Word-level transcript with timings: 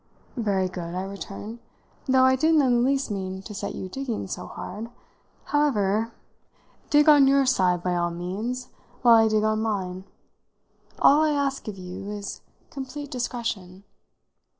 "Very 0.35 0.67
good," 0.67 0.95
I 0.95 1.03
returned, 1.03 1.59
"though 2.07 2.23
I 2.23 2.35
didn't 2.35 2.63
in 2.63 2.73
the 2.73 2.79
least 2.89 3.11
mean 3.11 3.43
to 3.43 3.53
set 3.53 3.75
you 3.75 3.87
digging 3.87 4.25
so 4.25 4.47
hard. 4.47 4.89
However, 5.43 6.11
dig 6.89 7.07
on 7.07 7.27
your 7.27 7.45
side, 7.45 7.83
by 7.83 7.95
all 7.95 8.09
means, 8.09 8.69
while 9.03 9.13
I 9.13 9.27
dig 9.27 9.43
on 9.43 9.61
mine. 9.61 10.05
All 10.97 11.21
I 11.21 11.29
ask 11.29 11.67
of 11.67 11.77
you 11.77 12.09
is 12.09 12.41
complete 12.71 13.11
discretion." 13.11 13.83